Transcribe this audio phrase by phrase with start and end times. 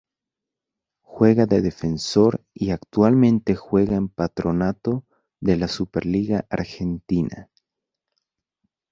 [1.03, 5.05] Juega de defensor y actualmente juega en Patronato
[5.41, 7.51] de la Superliga Argentina.